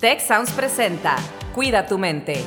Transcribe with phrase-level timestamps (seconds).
[0.00, 1.16] Tech Sounds presenta
[1.56, 2.44] Cuida tu mente.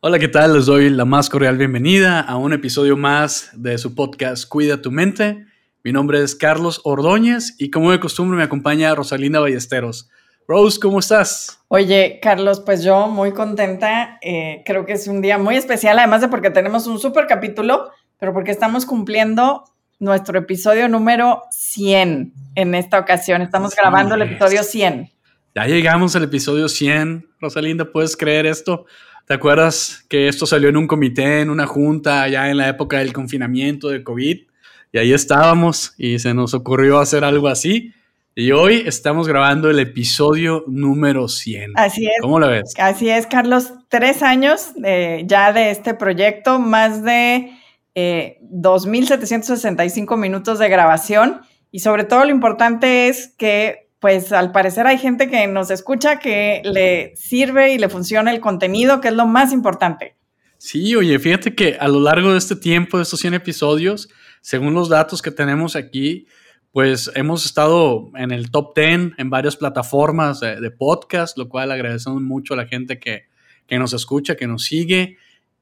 [0.00, 0.54] Hola, ¿qué tal?
[0.54, 4.90] Les doy la más cordial bienvenida a un episodio más de su podcast Cuida tu
[4.90, 5.46] mente.
[5.84, 10.10] Mi nombre es Carlos Ordóñez y como de costumbre me acompaña Rosalinda Ballesteros.
[10.48, 11.60] Rose, ¿cómo estás?
[11.68, 14.18] Oye, Carlos, pues yo muy contenta.
[14.22, 17.92] Eh, creo que es un día muy especial, además de porque tenemos un súper capítulo,
[18.18, 19.62] pero porque estamos cumpliendo
[19.98, 23.42] nuestro episodio número 100 en esta ocasión.
[23.42, 25.10] Estamos grabando el episodio 100.
[25.54, 27.28] Ya llegamos al episodio 100.
[27.40, 28.86] Rosalinda, ¿puedes creer esto?
[29.26, 32.98] ¿Te acuerdas que esto salió en un comité, en una junta, ya en la época
[32.98, 34.38] del confinamiento de COVID?
[34.92, 37.92] Y ahí estábamos y se nos ocurrió hacer algo así.
[38.34, 41.72] Y hoy estamos grabando el episodio número 100.
[41.74, 42.12] Así es.
[42.20, 42.74] ¿Cómo lo ves?
[42.78, 43.72] Así es, Carlos.
[43.88, 47.50] Tres años eh, ya de este proyecto, más de
[47.96, 51.40] eh, 2.765 minutos de grabación.
[51.72, 56.18] Y sobre todo lo importante es que pues al parecer hay gente que nos escucha
[56.18, 60.14] que le sirve y le funciona el contenido, que es lo más importante.
[60.58, 64.08] Sí, oye, fíjate que a lo largo de este tiempo, de estos 100 episodios,
[64.42, 66.26] según los datos que tenemos aquí,
[66.72, 72.20] pues hemos estado en el top 10 en varias plataformas de, podcast, lo cual agradecemos
[72.20, 73.24] mucho a la gente que,
[73.66, 75.16] que nos escucha, que nos sigue.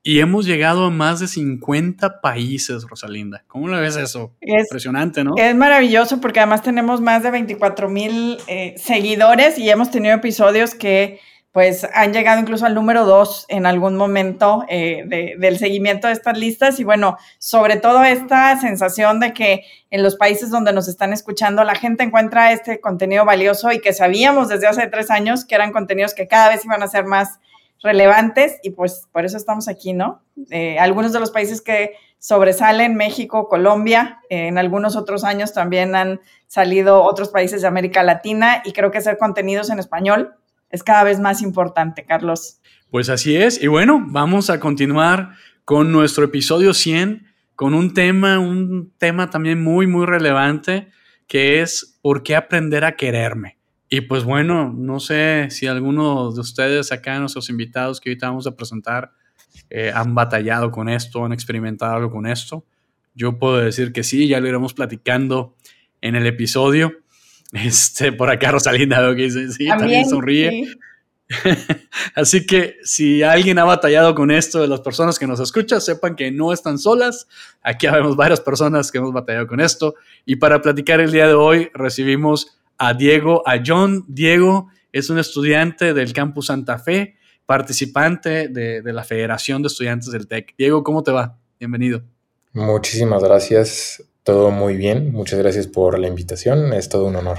[0.06, 3.42] Y hemos llegado a más de 50 países, Rosalinda.
[3.46, 4.34] ¿Cómo lo ves eso?
[4.38, 5.32] Es, Impresionante, ¿no?
[5.38, 10.74] Es maravilloso porque además tenemos más de 24 mil eh, seguidores y hemos tenido episodios
[10.74, 11.20] que
[11.52, 16.36] pues han llegado incluso al número 2 en algún momento eh, del seguimiento de estas
[16.36, 21.14] listas y bueno, sobre todo esta sensación de que en los países donde nos están
[21.14, 25.54] escuchando la gente encuentra este contenido valioso y que sabíamos desde hace tres años que
[25.54, 27.38] eran contenidos que cada vez iban a ser más
[27.84, 30.22] relevantes y pues por eso estamos aquí, ¿no?
[30.50, 35.94] Eh, algunos de los países que sobresalen, México, Colombia, eh, en algunos otros años también
[35.94, 40.34] han salido otros países de América Latina y creo que hacer contenidos en español
[40.70, 42.60] es cada vez más importante, Carlos.
[42.90, 45.34] Pues así es, y bueno, vamos a continuar
[45.64, 50.88] con nuestro episodio 100 con un tema, un tema también muy, muy relevante,
[51.28, 53.53] que es ¿por qué aprender a quererme?
[53.88, 58.46] Y pues bueno, no sé si algunos de ustedes acá, nuestros invitados que ahorita vamos
[58.46, 59.12] a presentar,
[59.70, 62.64] eh, han batallado con esto, han experimentado algo con esto.
[63.14, 65.54] Yo puedo decir que sí, ya lo iremos platicando
[66.00, 66.92] en el episodio.
[67.52, 70.66] Este, por acá Rosalinda veo que dice, sí, también, sonríe.
[72.16, 76.16] Así que si alguien ha batallado con esto de las personas que nos escuchan, sepan
[76.16, 77.28] que no están solas.
[77.62, 79.94] Aquí vemos varias personas que hemos batallado con esto.
[80.26, 84.04] Y para platicar el día de hoy recibimos a Diego, a John.
[84.08, 90.26] Diego es un estudiante del campus Santa Fe, participante de, la Federación de Estudiantes del
[90.26, 90.54] TEC.
[90.56, 91.38] Diego, ¿cómo te va?
[91.58, 92.02] Bienvenido.
[92.52, 94.02] Muchísimas gracias.
[94.22, 95.12] Todo muy bien.
[95.12, 96.72] Muchas gracias por la invitación.
[96.72, 97.38] Es todo un honor.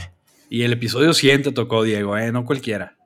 [0.50, 2.32] Y el episodio 100 te tocó, Diego, ¿eh?
[2.32, 2.98] no cualquiera.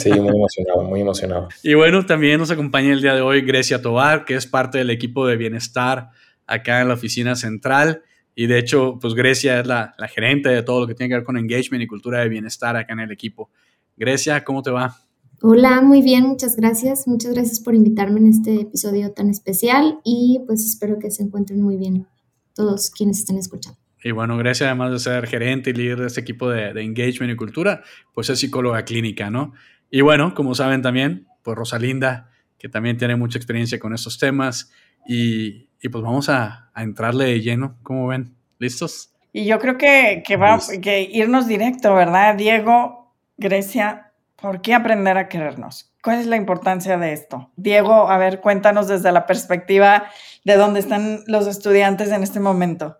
[0.00, 1.48] Sí, muy emocionado, muy emocionado.
[1.62, 4.90] y bueno, también nos acompaña el día de hoy Grecia Tobar, que es parte del
[4.90, 6.10] equipo de bienestar
[6.46, 8.02] acá en la oficina central.
[8.40, 11.24] Y de hecho, pues Grecia es la, gerente de todo lo que tiene que ver
[11.24, 13.50] con engagement y cultura de bienestar acá en el equipo.
[13.96, 14.94] Grecia, ¿cómo te va?
[15.42, 17.08] Hola, muy bien, muchas gracias.
[17.08, 21.60] Muchas gracias por invitarme en este episodio tan especial y pues espero que se encuentren
[21.60, 22.06] muy bien
[22.54, 23.76] todos quienes estén escuchando.
[24.04, 27.32] Y bueno, Grecia, además de ser gerente y líder de este equipo de, de, engagement
[27.32, 27.82] y cultura,
[28.14, 29.52] pues es psicóloga clínica, ¿no?
[29.90, 34.70] Y bueno, como saben también, pues Rosalinda, que también tiene mucha experiencia con estos temas
[35.08, 37.76] y, y pues vamos a, a, entrarle de lleno.
[37.82, 38.34] ¿Cómo ven?
[38.58, 39.10] ¿Listos?
[39.32, 42.34] Y yo creo que, que va que irnos directo, ¿verdad?
[42.34, 45.92] Diego, Grecia, ¿por qué aprender a querernos?
[46.02, 47.50] ¿Cuál es la importancia de esto?
[47.56, 50.10] Diego, a ver, cuéntanos desde la perspectiva
[50.44, 52.98] de dónde están los estudiantes en este momento.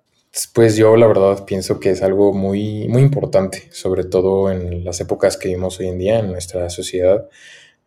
[0.53, 5.01] Pues yo la verdad pienso que es algo muy, muy importante, sobre todo en las
[5.01, 7.29] épocas que vivimos hoy en día en nuestra sociedad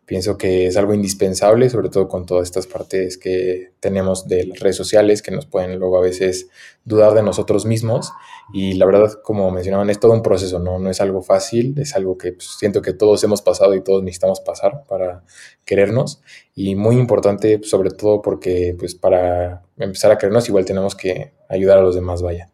[0.04, 4.58] Pienso que es algo indispensable, sobre todo con todas estas partes que tenemos de las
[4.58, 6.48] redes sociales que nos pueden luego a veces
[6.84, 8.12] dudar de nosotros mismos.
[8.52, 11.94] Y la verdad, como mencionaban, es todo un proceso, no, no es algo fácil, es
[11.94, 15.22] algo que pues, siento que todos hemos pasado y todos necesitamos pasar para
[15.64, 16.20] querernos.
[16.54, 21.78] Y muy importante, sobre todo porque pues, para empezar a querernos igual tenemos que ayudar
[21.78, 22.48] a los demás, vaya.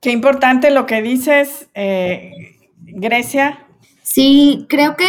[0.00, 2.32] Qué importante lo que dices, eh,
[2.78, 3.66] Grecia.
[4.02, 5.04] Sí, creo que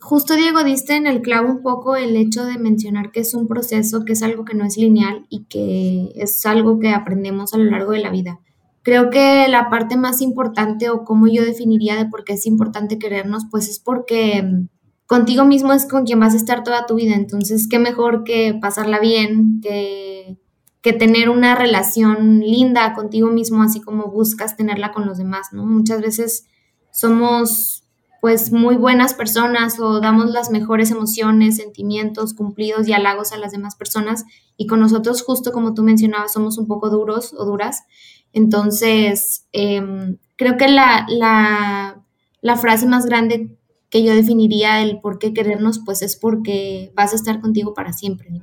[0.00, 3.48] Justo Diego diste en el clavo un poco el hecho de mencionar que es un
[3.48, 7.58] proceso, que es algo que no es lineal y que es algo que aprendemos a
[7.58, 8.38] lo largo de la vida.
[8.82, 12.98] Creo que la parte más importante o como yo definiría de por qué es importante
[12.98, 14.68] querernos, pues es porque mm,
[15.06, 17.14] contigo mismo es con quien vas a estar toda tu vida.
[17.14, 20.38] Entonces, qué mejor que pasarla bien, que,
[20.80, 25.66] que tener una relación linda contigo mismo, así como buscas tenerla con los demás, ¿no?
[25.66, 26.46] Muchas veces
[26.92, 27.87] somos
[28.20, 33.52] pues muy buenas personas o damos las mejores emociones, sentimientos, cumplidos y halagos a las
[33.52, 34.24] demás personas
[34.56, 37.84] y con nosotros justo como tú mencionabas somos un poco duros o duras.
[38.32, 42.02] Entonces, em, creo que la, la,
[42.40, 43.56] la frase más grande
[43.90, 47.92] que yo definiría el por qué querernos, pues es porque vas a estar contigo para
[47.92, 48.42] siempre, ¿no?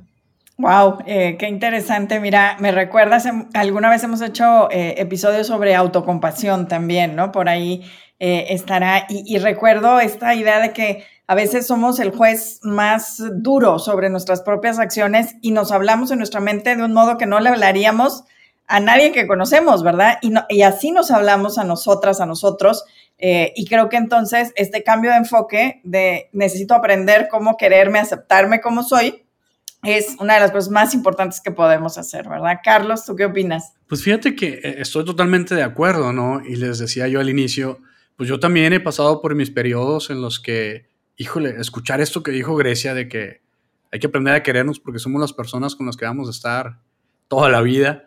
[0.58, 2.18] Wow, eh, qué interesante.
[2.18, 7.30] Mira, me recuerdas, alguna vez hemos hecho eh, episodios sobre autocompasión también, ¿no?
[7.30, 7.84] Por ahí
[8.20, 9.06] eh, estará.
[9.10, 14.40] Y, recuerdo esta idea de que a veces somos el juez más duro sobre nuestras
[14.40, 18.24] propias acciones y nos hablamos en nuestra mente de un modo que no le hablaríamos
[18.66, 20.18] a nadie que conocemos, ¿verdad?
[20.22, 22.84] Y, y así nos hablamos a nosotras, a nosotros.
[23.18, 28.82] y creo que entonces este cambio de enfoque de necesito aprender cómo quererme, aceptarme como
[28.82, 29.25] soy,
[29.86, 32.58] es una de las cosas más importantes que podemos hacer, ¿verdad?
[32.62, 33.74] Carlos, ¿tú qué opinas?
[33.86, 36.42] Pues fíjate que eh, estoy totalmente de acuerdo, ¿no?
[36.44, 37.80] Y les decía yo al inicio,
[38.16, 42.32] pues yo también he pasado por mis periodos en los que, híjole, escuchar esto que
[42.32, 43.42] dijo Grecia de que
[43.92, 46.80] hay que aprender a querernos porque somos las personas con las que vamos a estar
[47.28, 48.06] toda la vida.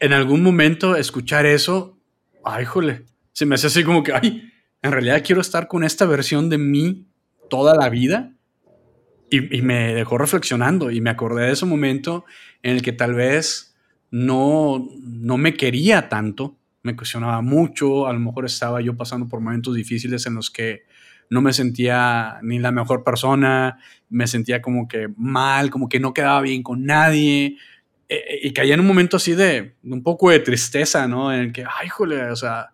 [0.00, 1.98] En algún momento escuchar eso,
[2.44, 4.50] ay, híjole, se me hace así como que, ay,
[4.82, 7.06] en realidad quiero estar con esta versión de mí
[7.50, 8.33] toda la vida
[9.30, 12.24] y, me dejó reflexionando y me acordé de ese momento
[12.62, 13.76] en el que tal vez
[14.10, 19.40] no, no me quería tanto, me cuestionaba mucho, a lo mejor estaba yo pasando por
[19.40, 20.82] momentos difíciles en los que
[21.30, 23.78] no me sentía ni la mejor persona,
[24.08, 27.56] me sentía como que mal, como que no quedaba bien con nadie,
[28.08, 31.32] e, e, y caía en un momento así de un poco de tristeza, ¿no?
[31.32, 32.70] En el que, ay, jole, o sea,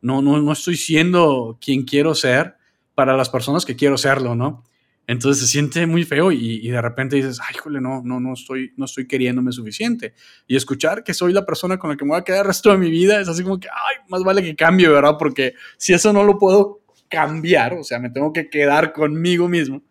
[0.00, 2.56] no, no, no estoy siendo quien quiero ser
[2.94, 4.64] para las personas que quiero serlo, ¿no?
[5.08, 8.74] Entonces se siente muy feo y, de repente dices, ay, jole, no, no, no estoy,
[8.76, 10.12] no estoy queriéndome suficiente.
[10.46, 12.70] Y escuchar que soy la persona con la que me voy a quedar el resto
[12.70, 15.14] de mi vida es así como que, ay, más vale que cambie, ¿verdad?
[15.18, 19.82] Porque si eso no lo puedo cambiar, o sea, me tengo que quedar conmigo mismo,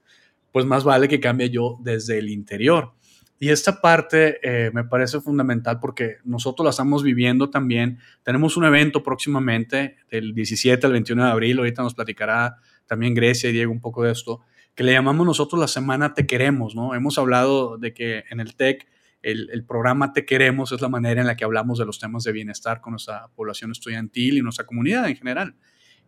[0.52, 2.94] pues más vale que cambie yo desde el interior.
[3.40, 7.98] Y esta parte eh, me parece fundamental porque nosotros la estamos viviendo también.
[8.22, 11.58] Tenemos un evento próximamente del 17 al 21 de abril.
[11.58, 14.44] Ahorita nos platicará también Grecia y Diego un poco de esto
[14.78, 16.94] que le llamamos nosotros la semana Te Queremos, ¿no?
[16.94, 18.88] Hemos hablado de que en el TEC
[19.24, 22.32] el, programa Te Queremos es la manera en la que hablamos de los temas de
[22.32, 25.56] bienestar con nuestra población estudiantil y nuestra comunidad en general.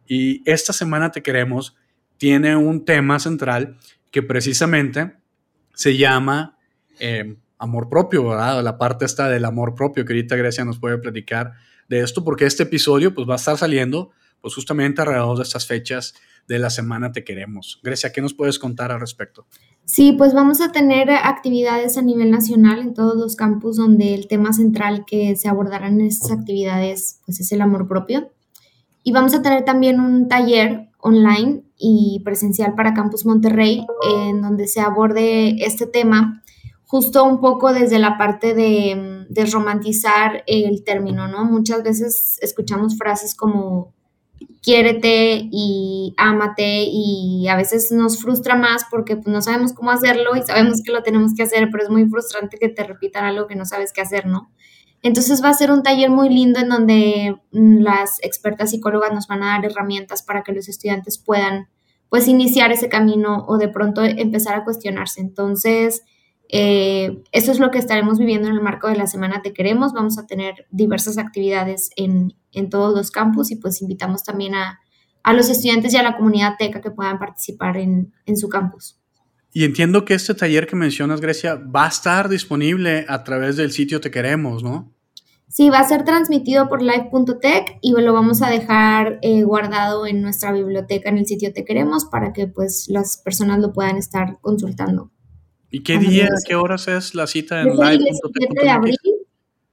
[0.05, 1.75] Y esta semana Te Queremos
[2.17, 3.79] tiene un tema central
[4.11, 5.15] que precisamente
[5.73, 6.59] se llama
[6.99, 8.61] eh, amor propio, ¿verdad?
[8.63, 11.53] La parte esta del amor propio que ahorita Grecia nos puede platicar
[11.87, 14.11] de esto, porque este episodio pues va a estar saliendo
[14.41, 16.13] pues justamente alrededor de estas fechas
[16.49, 17.79] de la semana Te Queremos.
[17.83, 19.45] Grecia, ¿qué nos puedes contar al respecto?
[19.85, 24.27] Sí, pues vamos a tener actividades a nivel nacional en todos los campus donde el
[24.27, 28.31] tema central que se abordará en estas actividades pues es el amor propio.
[29.03, 33.85] Y vamos a tener también un taller online y presencial para Campus Monterrey
[34.27, 36.43] en donde se aborde este tema
[36.83, 41.45] justo un poco desde la parte de desromantizar el término, ¿no?
[41.45, 43.93] Muchas veces escuchamos frases como
[44.61, 50.35] quiérete y ámate y a veces nos frustra más porque pues, no sabemos cómo hacerlo
[50.35, 53.47] y sabemos que lo tenemos que hacer, pero es muy frustrante que te repitan algo
[53.47, 54.51] que no sabes qué hacer, ¿no?
[55.01, 59.27] Entonces va a ser un taller muy lindo en donde mm, las expertas psicólogas nos
[59.27, 61.69] van a dar herramientas para que los estudiantes puedan
[62.09, 65.21] pues iniciar ese camino o de pronto empezar a cuestionarse.
[65.21, 66.03] Entonces,
[66.49, 69.93] eh, eso es lo que estaremos viviendo en el marco de la Semana Te Queremos.
[69.93, 72.33] Vamos a tener diversas actividades en,
[72.69, 74.79] todos los campus y pues invitamos también a,
[75.33, 78.97] los estudiantes y a la comunidad teca que puedan participar en, su campus.
[79.53, 83.71] Y entiendo que este taller que mencionas, Grecia, va a estar disponible a través del
[83.71, 84.93] sitio Te Queremos, ¿no?
[85.47, 90.21] Sí, va a ser transmitido por live.tech y lo vamos a dejar eh, guardado en
[90.21, 94.37] nuestra biblioteca en el sitio Te Queremos para que pues las personas lo puedan estar
[94.41, 95.11] consultando.
[95.71, 98.89] ¿Y qué día, qué horas es la cita en live.tech?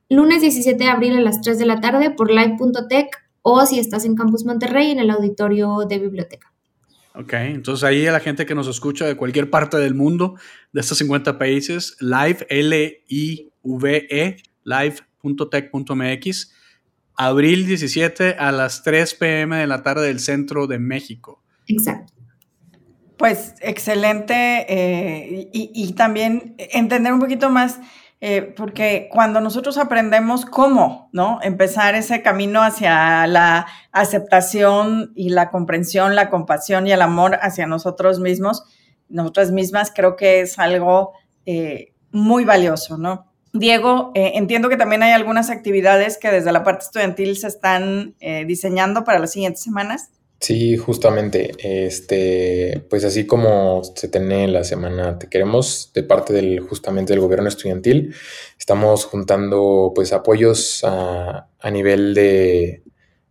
[0.08, 3.08] Lunes 17 de abril a las 3 de la tarde por live.tech
[3.42, 6.52] o si estás en Campus Monterrey en el auditorio de biblioteca.
[7.14, 10.34] Ok, entonces ahí a la gente que nos escucha de cualquier parte del mundo,
[10.72, 16.52] de estos 50 países, live, L-I-V-E, live.tech.mx,
[17.16, 21.42] abril 17 a las 3 pm de la tarde del centro de México.
[21.66, 22.12] Exacto.
[23.16, 24.34] Pues excelente
[24.68, 27.80] eh, y, también entender un poquito más,
[28.20, 31.38] eh, porque cuando nosotros aprendemos cómo, ¿no?
[31.42, 37.66] Empezar ese camino hacia la aceptación y la comprensión, la compasión y el amor hacia
[37.66, 38.64] nosotros mismos,
[39.08, 41.12] nosotras mismas, creo que es algo
[41.44, 43.32] eh, muy valioso, ¿no?
[43.52, 48.14] Diego, eh, entiendo que también hay algunas actividades que desde la parte estudiantil se están
[48.20, 50.10] eh, diseñando para las siguientes semanas.
[50.40, 56.60] Sí, justamente, este, pues así como se tiene la semana Te Queremos de parte del
[56.60, 58.14] justamente del gobierno estudiantil,
[58.58, 62.82] estamos juntando pues apoyos a, a nivel de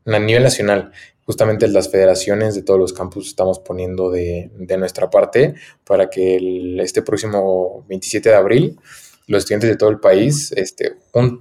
[0.05, 0.91] a nivel nacional.
[1.25, 6.35] Justamente las federaciones de todos los campus estamos poniendo de, de nuestra parte para que
[6.37, 8.79] el, este próximo 27 de abril
[9.27, 10.97] los estudiantes de todo el país este,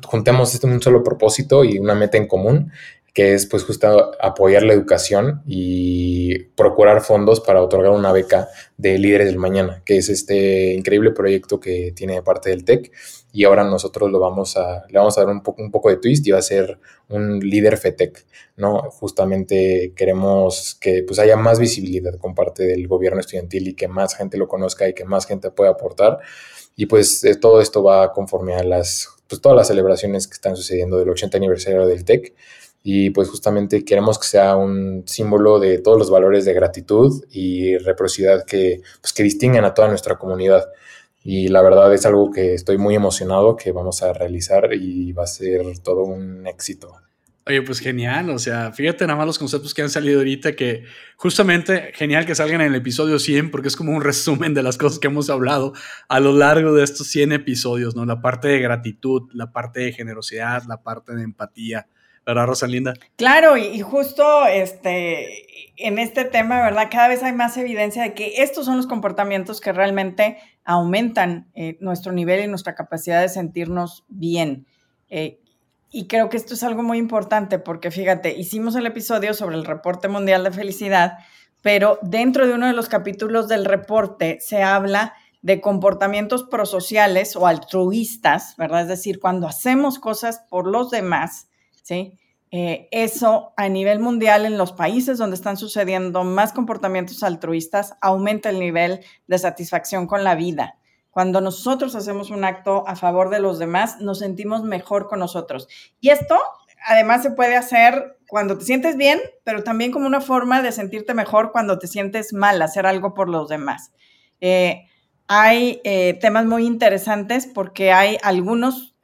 [0.07, 2.73] juntemos este un solo propósito y una meta en común
[3.15, 8.99] que es pues justo apoyar la educación y procurar fondos para otorgar una beca de
[8.99, 12.91] líderes del mañana, que es este increíble proyecto que tiene parte del TEC
[13.33, 15.97] y ahora nosotros lo vamos a, le vamos a dar un poco, un poco de
[15.97, 18.91] twist y va a ser un líder FETEC, ¿no?
[18.91, 24.17] Justamente queremos que pues haya más visibilidad con parte del gobierno estudiantil y que más
[24.17, 26.19] gente lo conozca y que más gente pueda aportar.
[26.75, 30.57] Y pues eh, todo esto va conforme a las, pues todas las celebraciones que están
[30.57, 32.35] sucediendo del 80 aniversario del TEC
[32.87, 37.79] y pues justamente queremos que sea un símbolo de todos los valores de gratitud y
[37.79, 40.67] reciprocidad que, pues, que distinguen a toda nuestra comunidad.
[41.25, 45.25] Y la verdad es algo que estoy muy emocionado que vamos a realizar y va
[45.25, 46.95] a ser todo un éxito.
[47.47, 50.85] Oye, pues genial, o sea, fíjate nada más los conceptos que han salido ahorita, que
[51.17, 54.77] justamente genial que salgan en el episodio 100, porque es como un resumen de las
[54.77, 55.73] cosas que hemos hablado
[56.09, 58.05] a lo largo de estos 100 episodios, ¿no?
[58.05, 61.87] La parte de gratitud, la parte de generosidad, la parte de empatía,
[62.27, 62.95] ¿verdad, Rosalinda?
[63.17, 66.89] Claro, y justo este, en este tema, ¿verdad?
[66.91, 71.77] Cada vez hay más evidencia de que estos son los comportamientos que realmente aumentan eh,
[71.81, 74.67] nuestro nivel y nuestra capacidad de sentirnos bien.
[75.11, 75.41] Eh,
[75.91, 79.65] y creo que esto es algo muy importante porque, fíjate, hicimos el episodio sobre el
[79.65, 81.19] reporte mundial de felicidad,
[81.63, 87.47] pero dentro de uno de los capítulos del reporte se habla de comportamientos prosociales o
[87.47, 88.83] altruistas, ¿verdad?
[88.83, 91.49] Es decir, cuando hacemos cosas por los demás,
[91.85, 92.19] ¿sí?
[92.51, 98.49] Eh, eso a nivel mundial en los países donde están sucediendo más comportamientos altruistas aumenta
[98.51, 100.79] el nivel de satisfacción con la vida.
[101.11, 105.69] Cuando nosotros hacemos un acto a favor de los demás, nos sentimos mejor con nosotros.
[106.01, 106.37] Y esto
[106.87, 111.15] además se puede hacer cuando te sientes bien, pero también como una forma de sentirte
[111.15, 113.93] mejor cuando te sientes mal, hacer algo por los demás.
[114.41, 114.87] Eh,
[115.27, 118.95] hay eh, temas muy interesantes porque hay algunos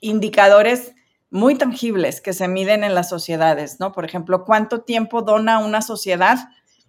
[0.00, 0.94] indicadores
[1.34, 3.90] muy tangibles que se miden en las sociedades, ¿no?
[3.90, 6.38] Por ejemplo, ¿cuánto tiempo dona una sociedad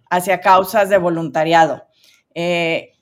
[0.08, 1.88] hacia causas de voluntariado?
[2.32, 2.92] Eh,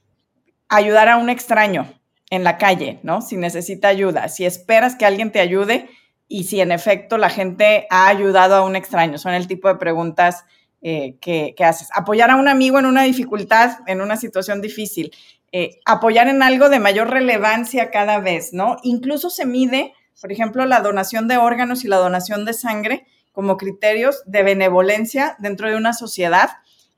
[0.70, 3.20] ayudar a un extraño en la calle, ¿no?
[3.20, 5.90] Si necesita ayuda, si esperas que alguien te ayude
[6.28, 9.18] y si en efecto la gente ha ayudado a un extraño.
[9.18, 10.46] Son el tipo de preguntas
[10.80, 11.90] eh, que, haces.
[11.92, 15.10] Apoyar a un amigo en una dificultad, en una situación difícil.
[15.52, 18.78] Eh, apoyar en algo de mayor relevancia cada vez, ¿no?
[18.82, 23.56] Incluso se mide por ejemplo, la donación de órganos y la donación de sangre como
[23.56, 26.50] criterios de benevolencia dentro de una sociedad.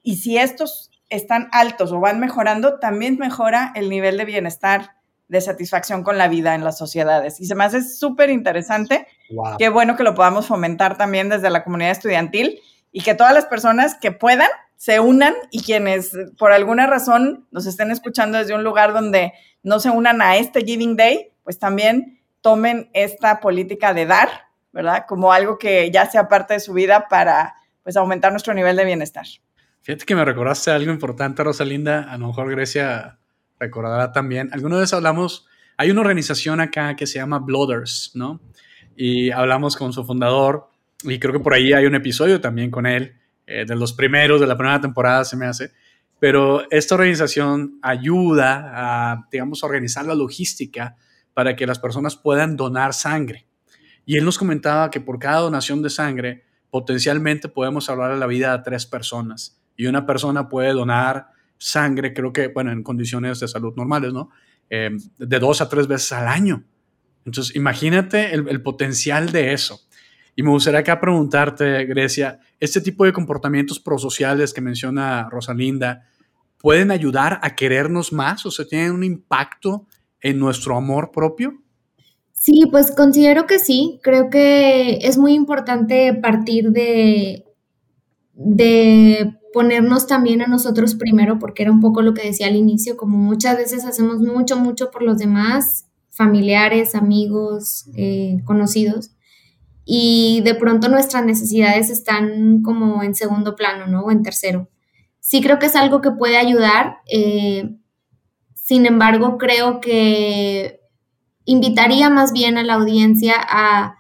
[0.02, 4.96] Y si estos están altos o van mejorando, también mejora el nivel de bienestar,
[5.28, 7.40] de satisfacción con la vida en las sociedades.
[7.40, 9.06] Y se me hace súper interesante.
[9.58, 12.60] Qué bueno que lo podamos fomentar también desde la comunidad estudiantil
[12.92, 17.66] y que todas las personas que puedan se unan y quienes por alguna razón nos
[17.66, 19.32] estén escuchando desde un lugar donde
[19.62, 22.15] no se unan a este Giving Day, pues también
[22.46, 24.28] tomen esta política de dar,
[24.72, 25.04] ¿verdad?
[25.08, 28.84] Como algo que ya sea parte de su vida para pues aumentar nuestro nivel de
[28.84, 29.26] bienestar.
[29.82, 33.18] Fíjate que me recordaste algo importante, Rosalinda, a lo mejor Grecia
[33.58, 34.48] recordará también.
[34.52, 38.40] Alguna vez hablamos, hay una organización acá que se llama Blooders, ¿no?
[38.94, 40.68] Y hablamos con su fundador
[41.02, 43.16] y creo que por ahí hay un episodio también con él,
[43.48, 45.72] eh, de los primeros de la primera temporada se me hace.
[46.20, 50.94] Pero esta organización ayuda a, digamos, organizar la logística
[51.36, 53.46] para que las personas puedan donar sangre.
[54.06, 58.54] Y él nos comentaba que por cada donación de sangre, potencialmente podemos salvar la vida
[58.54, 59.60] a tres personas.
[59.76, 61.26] Y una persona puede donar
[61.58, 64.30] sangre, creo que, bueno, en condiciones de salud normales, ¿no?
[64.70, 66.64] Eh, de dos a tres veces al año.
[67.26, 69.78] Entonces, imagínate el, el, potencial de eso.
[70.36, 76.06] Y me gustaría acá preguntarte, Grecia, este tipo de comportamientos prosociales que menciona Rosalinda,
[76.56, 78.46] ¿pueden ayudar a querernos más?
[78.46, 79.86] O sea, ¿tienen un impacto
[80.26, 81.62] en nuestro amor propio?
[82.32, 84.00] Sí, pues considero que sí.
[84.02, 87.44] Creo que es muy importante partir de,
[88.34, 92.96] de ponernos también a nosotros primero, porque era un poco lo que decía al inicio,
[92.96, 99.12] como muchas veces hacemos mucho, mucho por los demás, familiares, amigos, eh, conocidos,
[99.84, 104.02] y de pronto nuestras necesidades están como en segundo plano, ¿no?
[104.02, 104.68] O en tercero.
[105.20, 106.98] Sí creo que es algo que puede ayudar.
[107.10, 107.76] Eh,
[108.66, 110.80] sin embargo, creo que
[111.44, 113.94] invitaría más bien a la audiencia a,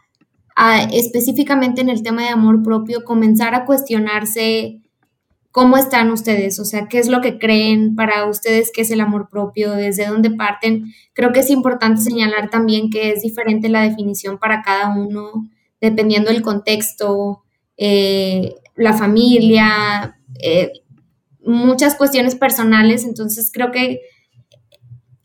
[0.92, 4.82] específicamente en el tema de amor propio, comenzar a cuestionarse
[5.52, 9.00] cómo están ustedes, o sea, qué es lo que creen para ustedes, qué es el
[9.00, 10.92] amor propio, desde dónde parten.
[11.12, 15.48] Creo que es importante señalar también que es diferente la definición para cada uno,
[15.80, 17.44] dependiendo del contexto,
[17.76, 20.72] eh, la familia, eh,
[21.44, 24.00] muchas cuestiones personales, entonces creo que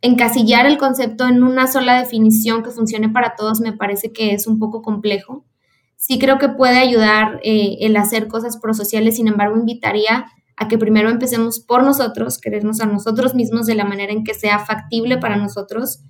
[0.02, 4.48] encasillar el concepto en una sola definición que funcione para todos me parece que es
[4.48, 5.46] un poco complejo.
[5.96, 10.26] Sí creo que puede ayudar eh, el hacer cosas prosociales, sin embargo, invitaría
[10.58, 14.34] a que primero empecemos por nosotros, querernos a nosotros mismos de la manera en que
[14.34, 16.02] sea factible para nosotros.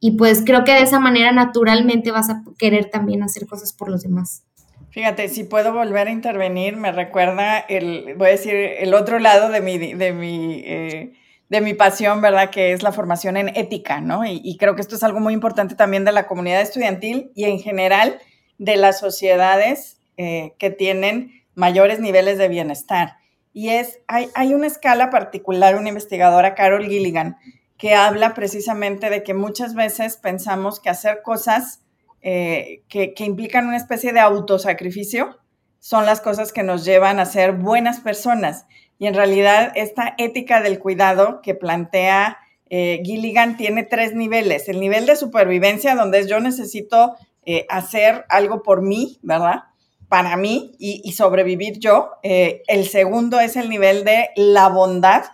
[0.00, 3.88] Y pues creo que de esa manera naturalmente vas a querer también hacer cosas por
[3.88, 4.44] los demás.
[4.90, 9.48] Fíjate, si puedo volver a intervenir, me recuerda el, voy a decir, el otro lado
[9.48, 11.14] de mi, de mi eh,
[11.54, 12.50] de mi pasión, ¿verdad?
[12.50, 14.24] Que es la formación en ética, ¿no?
[14.24, 17.60] Y, creo que esto es algo muy importante también de la comunidad estudiantil y en
[17.60, 18.18] general
[18.58, 23.18] de las sociedades eh, que tienen mayores niveles de bienestar.
[23.52, 27.36] Y es, hay, hay una escala particular, una investigadora, Carol Gilligan,
[27.78, 31.82] que habla precisamente de que muchas veces pensamos que hacer cosas
[32.20, 35.38] eh, que, que implican una especie de autosacrificio
[35.78, 38.66] son las cosas que nos llevan a ser buenas personas.
[38.98, 42.38] Y en realidad esta ética del cuidado que plantea
[42.70, 44.68] eh, Gilligan tiene tres niveles.
[44.68, 47.14] El nivel de supervivencia, donde es yo necesito
[47.46, 49.64] eh, hacer algo por mí, ¿verdad?
[50.08, 52.12] Para mí y, sobrevivir yo.
[52.22, 55.24] Eh, el segundo es el nivel de la bondad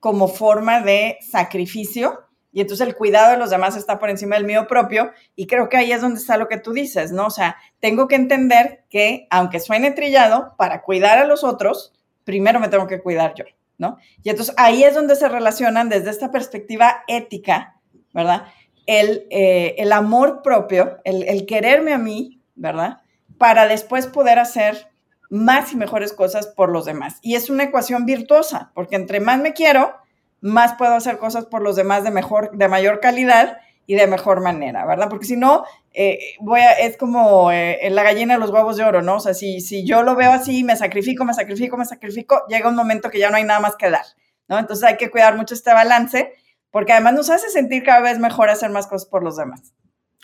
[0.00, 2.20] como forma de sacrificio.
[2.52, 5.10] Y entonces el cuidado de los demás está por encima del mío propio.
[5.34, 7.26] Y creo que ahí es donde está lo que tú dices, ¿no?
[7.26, 11.92] O sea, tengo que entender que, aunque suene trillado, para cuidar a los otros,
[12.24, 13.44] primero me tengo que cuidar yo,
[13.78, 13.98] ¿no?
[14.22, 17.80] Y entonces ahí es donde se relacionan desde esta perspectiva ética,
[18.12, 18.46] ¿verdad?
[18.86, 22.98] El, eh, el amor propio, el, el quererme a mí, ¿verdad?
[23.38, 24.88] Para después poder hacer
[25.30, 27.18] más y mejores cosas por los demás.
[27.22, 29.94] Y es una ecuación virtuosa, porque entre más me quiero,
[30.40, 34.40] más puedo hacer cosas por los demás de mejor, de mayor calidad y de mejor
[34.40, 35.08] manera, ¿verdad?
[35.08, 38.84] Porque si no, eh, voy a, es como eh, la gallina de los huevos de
[38.84, 39.16] oro, ¿no?
[39.16, 42.68] O sea, si, si yo lo veo así, me sacrifico, me sacrifico, me sacrifico, llega
[42.68, 44.04] un momento que ya no hay nada más que dar,
[44.48, 44.58] ¿no?
[44.58, 46.32] Entonces hay que cuidar mucho este balance,
[46.70, 49.74] porque además nos hace sentir cada vez mejor hacer más cosas por los demás.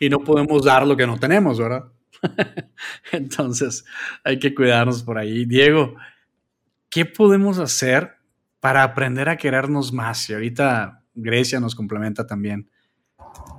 [0.00, 1.84] Y no podemos dar lo que no tenemos, ¿verdad?
[3.12, 3.84] Entonces
[4.24, 5.44] hay que cuidarnos por ahí.
[5.44, 5.94] Diego,
[6.88, 8.16] ¿qué podemos hacer
[8.60, 10.28] para aprender a querernos más?
[10.30, 12.70] Y ahorita Grecia nos complementa también.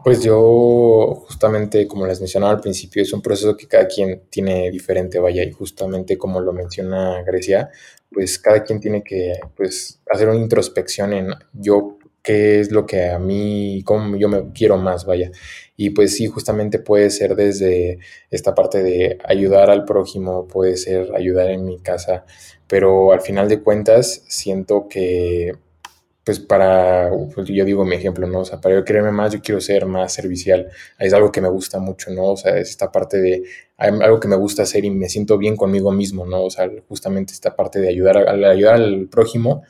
[0.03, 4.71] Pues yo, justamente como les mencionaba al principio, es un proceso que cada quien tiene
[4.71, 7.69] diferente, vaya, y justamente como lo menciona Grecia,
[8.11, 13.09] pues cada quien tiene que pues, hacer una introspección en yo qué es lo que
[13.09, 15.31] a mí, cómo yo me quiero más, vaya.
[15.77, 21.13] Y pues sí, justamente puede ser desde esta parte de ayudar al prójimo, puede ser
[21.15, 22.25] ayudar en mi casa,
[22.67, 25.53] pero al final de cuentas siento que
[26.31, 28.39] pues para, pues yo digo mi ejemplo, ¿no?
[28.39, 30.69] O sea, para yo quererme más, yo quiero ser más servicial.
[30.97, 32.23] Es algo que me gusta mucho, ¿no?
[32.23, 33.43] O sea, es esta parte de,
[33.77, 36.43] algo que me gusta hacer y me siento bien conmigo mismo, ¿no?
[36.43, 39.63] O sea, justamente esta parte de ayudar, al ayudar al prójimo,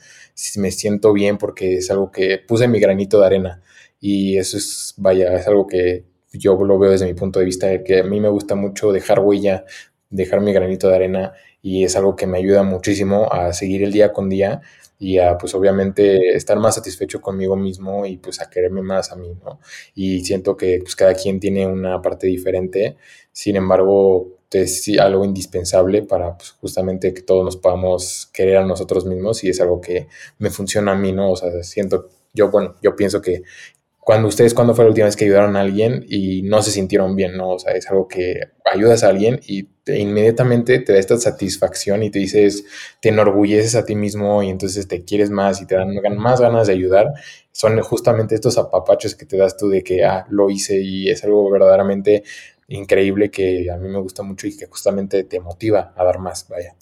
[0.56, 3.62] me siento bien porque es algo que puse mi granito de arena.
[4.00, 7.82] Y eso es, vaya, es algo que yo lo veo desde mi punto de vista,
[7.82, 9.64] que a mí me gusta mucho dejar huella,
[10.10, 13.92] dejar mi granito de arena y es algo que me ayuda muchísimo a seguir el
[13.92, 14.60] día con día
[14.98, 19.16] y a pues obviamente estar más satisfecho conmigo mismo y pues a quererme más a
[19.16, 19.60] mí, ¿no?
[19.94, 22.96] Y siento que pues cada quien tiene una parte diferente,
[23.32, 29.06] sin embargo es algo indispensable para pues, justamente que todos nos podamos querer a nosotros
[29.06, 31.32] mismos y es algo que me funciona a mí, ¿no?
[31.32, 33.42] O sea, siento, yo, bueno, yo pienso que
[34.04, 37.14] cuando ustedes, cuando fue la última vez que ayudaron a alguien y no se sintieron
[37.14, 37.50] bien, ¿no?
[37.50, 42.10] O sea, es algo que ayudas a alguien y inmediatamente te da esta satisfacción y
[42.10, 42.64] te dices,
[43.00, 46.66] te enorgulleces a ti mismo y entonces te quieres más y te dan más ganas
[46.66, 47.12] de ayudar.
[47.52, 51.22] Son justamente estos apapachos que te das tú de que, ah, lo hice y es
[51.22, 52.24] algo verdaderamente
[52.66, 56.48] increíble que a mí me gusta mucho y que justamente te motiva a dar más,
[56.48, 56.74] vaya.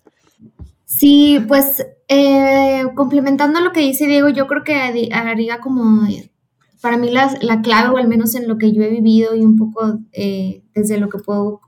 [0.86, 4.74] Sí, pues eh, complementando lo que dice Diego, yo creo que
[5.12, 5.84] haría como
[6.80, 9.40] para mí la, la, clave, o al menos en lo que yo he vivido y
[9.40, 11.60] un poco eh, desde lo que puedo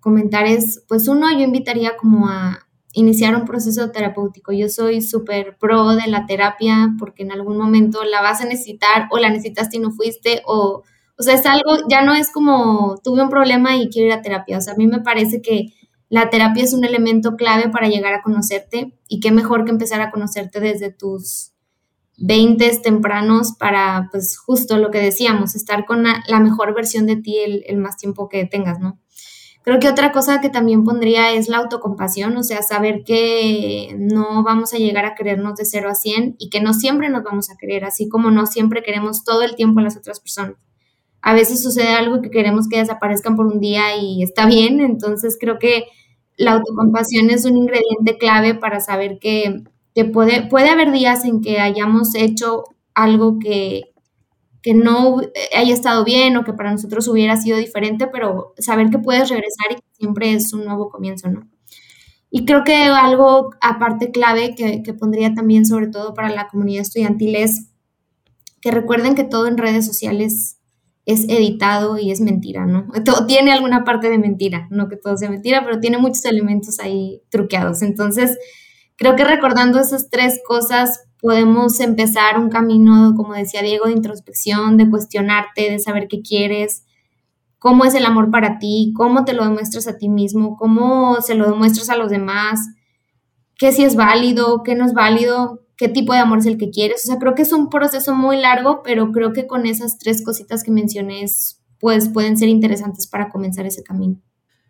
[0.00, 2.58] comentar es, pues uno, yo invitaría como a
[2.92, 4.52] iniciar un proceso terapéutico.
[4.52, 9.08] Yo soy súper pro de la terapia porque en algún momento la vas a necesitar
[9.10, 10.82] o la necesitaste y no fuiste o,
[11.18, 14.22] o sea, es algo, ya no es como tuve un problema y quiero ir a
[14.22, 14.58] terapia.
[14.58, 15.74] O sea, a mí me parece que
[16.08, 20.00] la terapia es un elemento clave para llegar a conocerte y qué mejor que empezar
[20.00, 21.52] a conocerte desde tus
[22.18, 27.38] 20 tempranos para, pues justo lo que decíamos, estar con la, mejor versión de ti
[27.38, 28.98] el, más tiempo que tengas, ¿no?
[29.62, 34.44] Creo que otra cosa que también pondría es la autocompasión, o sea, saber que no
[34.44, 37.50] vamos a llegar a querernos de 0 a 100 y que no siempre nos vamos
[37.50, 40.54] a querer, así como no siempre queremos todo el tiempo a las otras personas.
[41.20, 45.36] A veces sucede algo que queremos que desaparezcan por un día y está bien, entonces
[45.38, 45.86] creo que
[46.36, 49.64] la autocompasión es un ingrediente clave para saber que,
[49.96, 53.94] que puede, puede haber días en que hayamos hecho algo que,
[54.60, 55.22] que no
[55.56, 59.72] haya estado bien o que para nosotros hubiera sido diferente, pero saber que puedes regresar
[59.72, 61.48] y que siempre es un nuevo comienzo, ¿no?
[62.28, 66.82] Y creo que algo aparte clave que, que pondría también sobre todo para la comunidad
[66.82, 67.70] estudiantil es
[68.60, 70.58] que recuerden que todo en redes sociales
[71.06, 72.86] es editado y es mentira, ¿no?
[73.02, 76.80] Todo tiene alguna parte de mentira, no que todo sea mentira, pero tiene muchos elementos
[76.80, 77.80] ahí truqueados.
[77.80, 78.36] Entonces,
[78.96, 84.76] creo que recordando esas tres cosas podemos empezar un camino, como decía Diego, de introspección,
[84.76, 86.84] de cuestionarte, de saber qué quieres,
[87.58, 91.34] cómo es el amor para ti, cómo te lo demuestras a ti mismo, cómo se
[91.34, 92.60] lo demuestras a los demás,
[93.56, 96.70] qué si es válido, qué no es válido, qué tipo de amor es el que
[96.70, 97.04] quieres.
[97.04, 100.22] O sea, creo que es un proceso muy largo, pero creo que con esas tres
[100.24, 101.24] cositas que mencioné,
[101.80, 104.20] pues pueden ser interesantes para comenzar ese camino.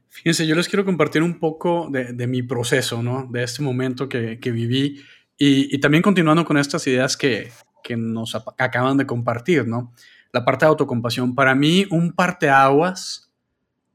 [0.08, 3.28] Fíjense, yo les quiero compartir un poco de, mi proceso, ¿no?
[3.30, 5.02] De este momento que, que viví
[5.38, 7.50] y, también continuando con estas ideas que,
[7.82, 9.92] que nos acaban de compartir, ¿no?
[10.32, 11.34] La parte de autocompasión.
[11.34, 13.30] Para mí, un parteaguas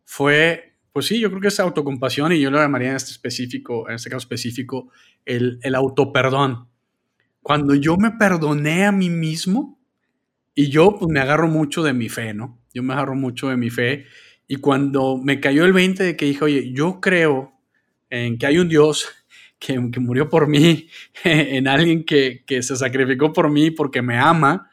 [0.06, 3.90] fue, pues sí, yo creo que es autocompasión y yo lo llamaría en este específico,
[3.90, 4.92] en este caso específico,
[5.26, 6.68] el, el autoperdón.
[7.42, 9.80] Cuando yo me perdoné a mí mismo
[10.54, 12.60] y yo pues me agarro mucho de mi fe, ¿no?
[12.74, 14.06] Yo me agarro mucho de mi fe
[14.52, 17.54] y cuando me cayó el 20 de que dije, oye, yo creo
[18.10, 19.08] en que hay un Dios
[19.60, 20.90] que, murió por mí,
[21.24, 24.70] en alguien que, se sacrificó por mí porque me ama,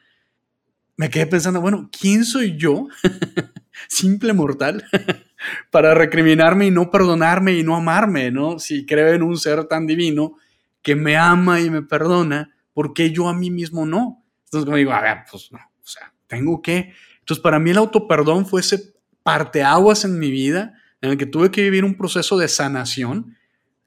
[0.96, 2.88] me quedé pensando, bueno, ¿quién soy yo,
[3.88, 4.84] simple mortal,
[5.70, 8.58] para recriminarme y no perdonarme y no amarme, ¿no?
[8.58, 10.38] Si creo en un ser tan divino
[10.82, 14.24] que me ama y me perdona, ¿por qué yo a mí mismo no?
[14.46, 16.94] Entonces, como digo, a ver, pues no, o sea, tengo que.
[17.20, 18.97] Entonces, para mí el autoperdón fue ese
[19.28, 23.36] parteaguas en mi vida en el que tuve que vivir un proceso de sanación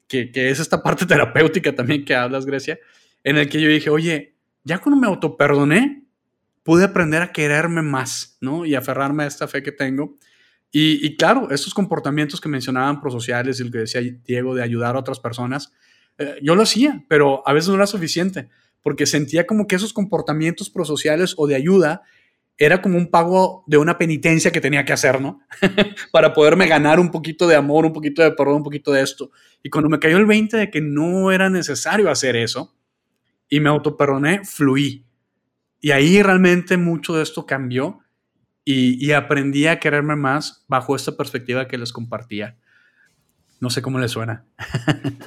[0.08, 2.78] que, es esta parte terapéutica también que hablas, Grecia,
[3.24, 6.04] en el que yo dije, oye, ya cuando me autoperdoné,
[6.62, 8.68] pude aprender a quererme más, ¿no?
[8.68, 10.20] Y aferrarme a esta fe que tengo.
[10.72, 15.00] Y, claro, estos comportamientos que mencionaban prosociales y el que decía Diego de ayudar a
[15.00, 15.74] otras personas,
[16.20, 18.48] eh, yo lo hacía, pero a veces no era suficiente,
[18.84, 22.04] porque sentía como que esos comportamientos prosociales o de ayuda
[22.66, 25.42] era como un pago de una penitencia que tenía que hacer, ¿no?
[26.12, 29.32] Para poderme ganar un poquito de amor, un poquito de perdón, un poquito de esto.
[29.64, 32.76] Y cuando me cayó el 20 de que no era necesario hacer eso
[33.50, 35.08] y me autoperdoné, fluí.
[35.80, 38.02] Y ahí realmente mucho de esto cambió
[38.64, 42.60] y, y aprendí a quererme más bajo esta perspectiva que les compartía.
[43.62, 44.44] No sé cómo le suena.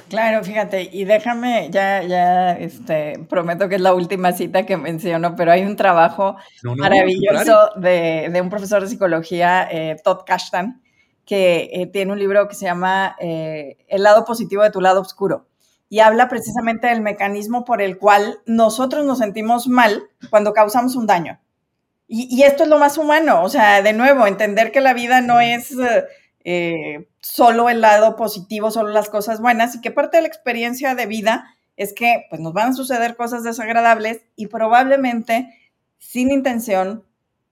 [0.09, 5.35] Claro, fíjate, y déjame, ya, ya, este, prometo que es la última cita que menciono,
[5.35, 10.81] pero hay un trabajo maravilloso de, un profesor de psicología, eh, Todd Kashtan,
[11.25, 15.01] que eh, tiene un libro que se llama eh, El lado positivo de tu lado
[15.01, 15.47] oscuro.
[15.89, 21.07] Y habla precisamente del mecanismo por el cual nosotros nos sentimos mal cuando causamos un
[21.07, 21.39] daño.
[22.07, 25.21] Y, y esto es lo más humano, o sea, de nuevo, entender que la vida
[25.21, 25.73] no es
[26.47, 30.93] eh, solo el lado positivo, solo las cosas buenas y que parte de la experiencia
[30.93, 35.49] de vida es que pues, nos van a suceder cosas desagradables y probablemente
[35.97, 37.03] sin intención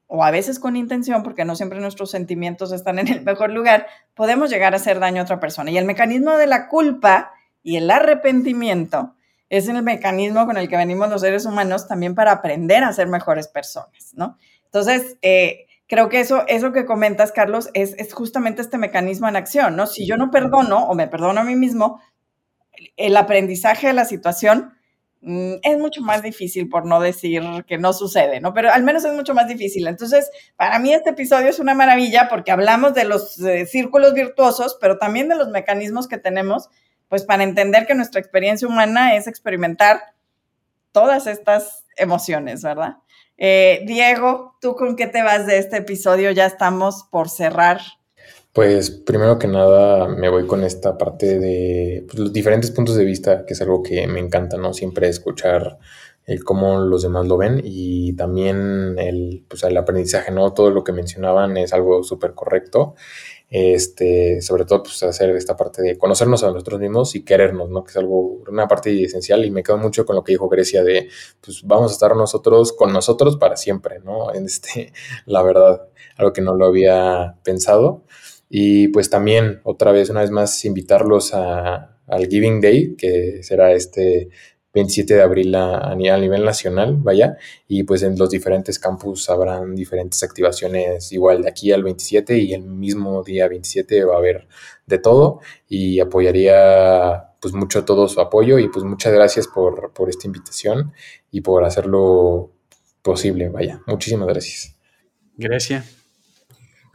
[0.06, 3.88] o a veces con intención, porque no siempre nuestros sentimientos están en el mejor lugar,
[4.14, 5.72] podemos llegar a hacer daño a otra persona.
[5.72, 7.32] Y el mecanismo de la culpa
[7.64, 9.16] y el arrepentimiento
[9.50, 13.08] es el mecanismo con el que venimos los seres humanos también para aprender a ser
[13.08, 14.38] mejores personas, ¿no?
[14.66, 19.76] Entonces, eh, creo que eso, eso que comentas, Carlos, es, justamente este mecanismo en acción,
[19.76, 19.86] ¿no?
[19.86, 22.02] Si yo no perdono o me perdono a mí mismo,
[22.98, 24.74] el aprendizaje de la situación
[25.22, 28.56] mm, es mucho más difícil, por no decir que no sucede, ¿no?
[28.56, 29.86] Pero al menos es mucho más difícil.
[29.86, 34.76] Entonces, para mí este episodio es una maravilla porque hablamos de los eh, círculos virtuosos,
[34.82, 36.72] pero también de los mecanismos que tenemos,
[37.08, 40.02] pues para entender que nuestra experiencia humana es experimentar
[40.92, 42.96] todas estas emociones, ¿verdad?
[43.38, 46.32] Eh, Diego, ¿tú con qué te vas de este episodio?
[46.32, 47.82] Ya estamos por cerrar.
[48.54, 53.04] Pues primero que nada me voy con esta parte de pues, los diferentes puntos de
[53.04, 54.74] vista, que es algo que me encanta, ¿no?
[54.74, 55.80] Siempre escuchar
[56.26, 60.54] el cómo los demás lo ven y también el, pues, el aprendizaje, ¿no?
[60.54, 62.94] Todo lo que mencionaban es algo súper correcto.
[63.50, 67.84] Este, sobre todo pues hacer esta parte de conocernos a nosotros mismos y querernos, ¿no?
[67.84, 70.84] Que es algo, una parte esencial y me quedo mucho con lo que dijo Grecia
[70.84, 71.10] de,
[71.42, 74.32] pues vamos a estar nosotros con nosotros para siempre, ¿no?
[74.44, 74.92] Este,
[75.26, 78.04] la verdad, algo que no lo había pensado.
[78.50, 83.72] Y pues también, otra vez, una vez más, invitarlos a, al Giving Day, que será
[83.74, 84.30] este
[84.74, 90.24] 27 de abril a, nivel nacional, vaya, y pues en los diferentes campus habrán diferentes
[90.24, 94.48] activaciones igual de aquí al 27 y el mismo día 27 va a haber
[94.88, 100.10] de todo y apoyaría pues mucho todo su apoyo y pues muchas gracias por, por
[100.10, 100.94] esta invitación
[101.30, 102.52] y por hacerlo
[103.02, 104.76] posible, vaya, muchísimas gracias.
[105.38, 105.86] Gracias.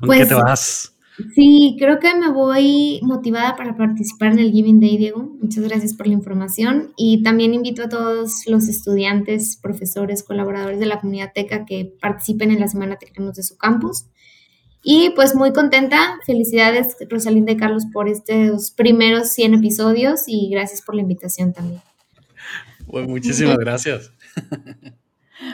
[0.01, 0.98] ¿Con qué pues te vas?
[1.35, 5.37] Sí, creo que me voy motivada para participar en el Giving Day, Diego.
[5.41, 10.87] Muchas gracias por la información y también invito a todos los estudiantes, profesores, colaboradores de
[10.87, 14.07] la comunidad TECA que participen en la semana Tecnemos de su campus.
[14.83, 20.83] Y pues muy contenta, felicidades Rosalinda y Carlos por estos primeros 100 episodios y gracias
[20.83, 21.83] por la invitación también.
[22.87, 24.13] Pues muchísimas gracias.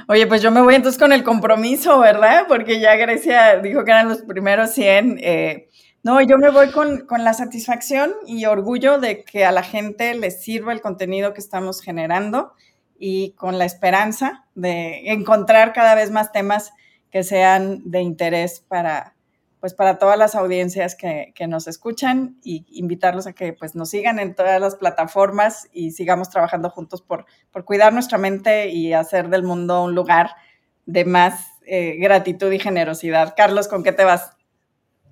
[0.08, 2.46] Oye, pues yo me voy entonces con el compromiso, ¿verdad?
[2.48, 5.18] Porque ya Grecia dijo que eran los primeros 100.
[5.20, 5.68] Eh,
[6.02, 10.14] no, yo me voy con, con, la satisfacción y orgullo de que a la gente
[10.14, 12.52] les sirva el contenido que estamos generando
[12.98, 16.72] y con la esperanza de encontrar cada vez más temas
[17.10, 19.13] que sean de interés para,
[19.64, 24.18] pues para todas las audiencias que, nos escuchan y invitarlos a que pues nos sigan
[24.18, 29.30] en todas las plataformas y sigamos trabajando juntos por, por cuidar nuestra mente y hacer
[29.30, 30.32] del mundo un lugar
[30.84, 33.32] de más eh, gratitud y generosidad.
[33.38, 34.32] Carlos, ¿con qué te vas?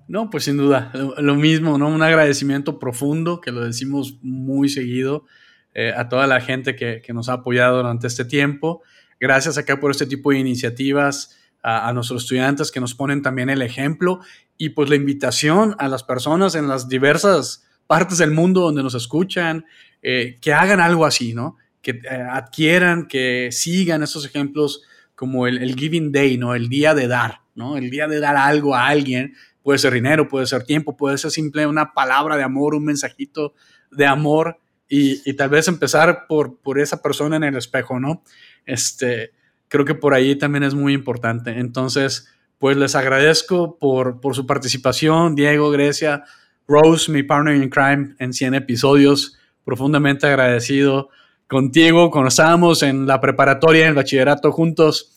[0.07, 1.87] No, pues sin duda, lo, mismo, ¿no?
[1.87, 5.25] Un agradecimiento profundo, que lo decimos muy seguido,
[5.73, 8.83] eh, a toda la gente que, que, nos ha apoyado durante este tiempo.
[9.19, 13.61] Gracias acá por este tipo de iniciativas a, nuestros estudiantes que nos ponen también el
[13.61, 14.19] ejemplo
[14.57, 18.95] y pues la invitación a las personas en las diversas partes del mundo donde nos
[18.95, 19.65] escuchan,
[20.01, 21.57] eh, que hagan algo así, ¿no?
[21.81, 24.83] Que eh, adquieran, que sigan esos ejemplos
[25.15, 26.53] como el, Giving Day, ¿no?
[26.53, 27.77] El día de dar, ¿no?
[27.77, 29.33] El día de dar algo a alguien.
[29.61, 33.53] Puede ser dinero, puede ser tiempo, puede ser simple una palabra de amor, un mensajito
[33.89, 38.23] de amor y, y tal vez empezar por, por esa persona en el espejo, ¿no?
[38.65, 39.31] Este,
[39.73, 41.59] creo que por ahí también es muy importante.
[41.59, 46.25] Entonces, pues les agradezco por, por su participación, Diego, Grecia,
[46.67, 51.09] Rose, mi partner in crime en 100 episodios, profundamente agradecido
[51.47, 52.11] contigo.
[52.11, 55.15] Cuando estábamos en la preparatoria, en el bachillerato juntos,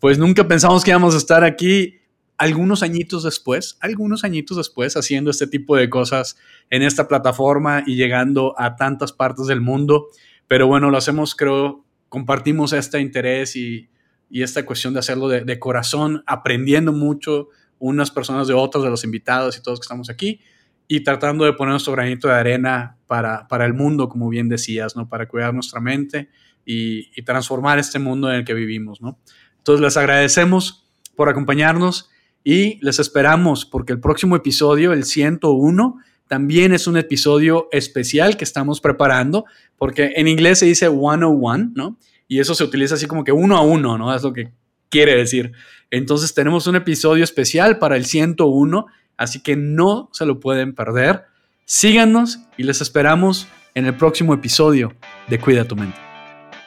[0.00, 2.02] pues nunca pensamos que íbamos a estar aquí
[2.36, 6.36] algunos añitos después, algunos añitos después, haciendo este tipo de cosas
[6.68, 10.08] en esta plataforma y llegando a tantas partes del mundo.
[10.46, 13.88] Pero bueno, lo hacemos, creo, compartimos este interés y,
[14.34, 19.04] y esta cuestión de hacerlo de, corazón, aprendiendo mucho unas personas de otras, de los
[19.04, 20.40] invitados y todos que estamos aquí,
[20.88, 24.96] y tratando de poner nuestro granito de arena para, para el mundo, como bien decías,
[24.96, 25.08] ¿no?
[25.08, 26.30] Para cuidar nuestra mente
[26.66, 29.20] y, y, transformar este mundo en el que vivimos, ¿no?
[29.58, 32.10] Entonces les agradecemos por acompañarnos
[32.42, 38.42] y les esperamos porque el próximo episodio, el 101, también es un episodio especial que
[38.42, 39.44] estamos preparando,
[39.78, 41.98] porque en inglés se dice 101, ¿no?
[42.28, 44.14] Y eso se utiliza así como que uno a uno, ¿no?
[44.14, 44.52] Es lo que
[44.88, 45.52] quiere decir.
[45.90, 51.24] Entonces tenemos un episodio especial para el 101, así que no se lo pueden perder.
[51.64, 54.94] Síganos y les esperamos en el próximo episodio
[55.28, 56.03] de Cuida tu mente.